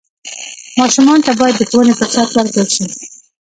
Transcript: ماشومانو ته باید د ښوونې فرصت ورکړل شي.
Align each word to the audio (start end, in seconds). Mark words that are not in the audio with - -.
ماشومانو 0.79 1.25
ته 1.27 1.31
باید 1.39 1.55
د 1.57 1.61
ښوونې 1.69 1.93
فرصت 1.99 2.29
ورکړل 2.31 2.67
شي. 2.75 2.85